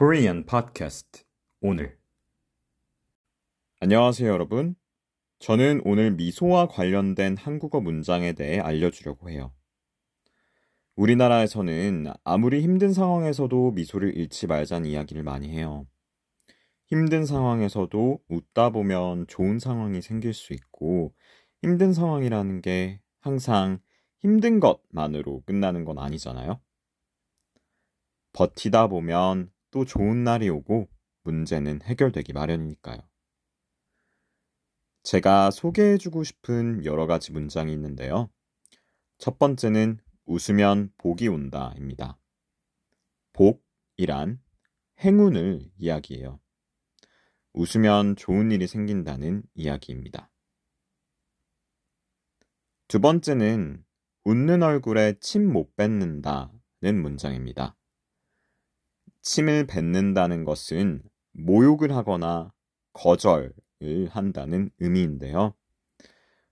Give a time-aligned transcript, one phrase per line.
[0.00, 1.24] Korean Podcast
[1.60, 1.98] 오늘
[3.80, 4.74] 안녕하세요 여러분.
[5.40, 9.52] 저는 오늘 미소와 관련된 한국어 문장에 대해 알려주려고 해요.
[10.96, 15.86] 우리나라에서는 아무리 힘든 상황에서도 미소를 잃지 말자는 이야기를 많이 해요.
[16.86, 21.12] 힘든 상황에서도 웃다 보면 좋은 상황이 생길 수 있고
[21.60, 23.80] 힘든 상황이라는 게 항상
[24.20, 26.58] 힘든 것만으로 끝나는 건 아니잖아요.
[28.32, 30.88] 버티다 보면 또 좋은 날이 오고
[31.22, 32.98] 문제는 해결되기 마련이니까요.
[35.02, 38.30] 제가 소개해주고 싶은 여러 가지 문장이 있는데요.
[39.18, 42.18] 첫 번째는 웃으면 복이 온다입니다.
[43.32, 44.40] 복이란
[45.00, 46.40] 행운을 이야기해요.
[47.52, 50.30] 웃으면 좋은 일이 생긴다는 이야기입니다.
[52.86, 53.84] 두 번째는
[54.24, 57.76] 웃는 얼굴에 침 못 뱉는다는 문장입니다.
[59.22, 62.52] 침을 뱉는다는 것은 모욕을 하거나
[62.92, 63.52] 거절을
[64.10, 65.54] 한다는 의미인데요.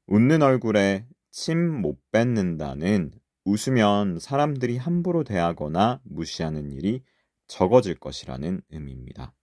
[0.07, 3.13] 웃는 얼굴에 침 못 뱉는다는
[3.45, 7.03] 웃으면 사람들이 함부로 대하거나 무시하는 일이
[7.47, 9.35] 적어질 것이라는 의미입니다.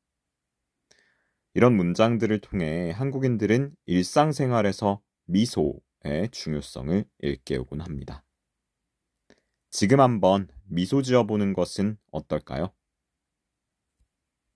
[1.54, 8.24] 이런 문장들을 통해 한국인들은 일상생활에서 미소의 중요성을 일깨우곤 합니다.
[9.72, 12.72] 지금 한번 미소 지어보는 것은 어떨까요?